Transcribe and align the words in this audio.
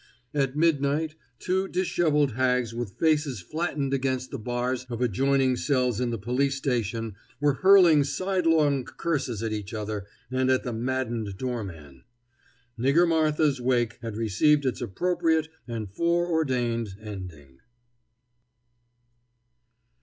At 0.33 0.55
midnight 0.55 1.13
two 1.37 1.67
disheveled 1.67 2.31
hags 2.31 2.73
with 2.73 2.97
faces 2.97 3.39
flattened 3.39 3.93
against 3.93 4.31
the 4.31 4.39
bars 4.39 4.87
of 4.89 4.99
adjoining 4.99 5.55
cells 5.57 6.01
in 6.01 6.09
the 6.09 6.17
police 6.17 6.55
station 6.55 7.13
were 7.39 7.53
hurling 7.61 8.03
sidelong 8.03 8.83
curses 8.83 9.43
at 9.43 9.53
each 9.53 9.75
other 9.75 10.07
and 10.31 10.49
at 10.49 10.63
the 10.63 10.73
maddened 10.73 11.37
doorman. 11.37 12.03
Nigger 12.79 13.07
Martha's 13.07 13.61
wake 13.61 13.99
had 14.01 14.17
received 14.17 14.65
its 14.65 14.81
appropriate 14.81 15.49
and 15.67 15.87
foreordained 15.87 16.95
ending. 16.99 17.59